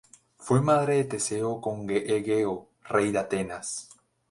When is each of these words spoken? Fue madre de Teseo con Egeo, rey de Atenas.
Fue 0.39 0.61
madre 0.63 0.95
de 0.95 1.03
Teseo 1.03 1.61
con 1.61 1.87
Egeo, 1.87 2.67
rey 2.85 3.11
de 3.11 3.19
Atenas. 3.19 3.87